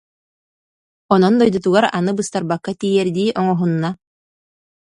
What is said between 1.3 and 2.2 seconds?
дойдутугар аны